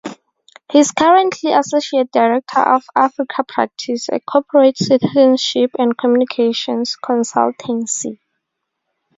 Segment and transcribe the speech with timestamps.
[0.71, 8.17] He is currently Associate Director of Africapractice, a corporate citizenship and communications consultancy.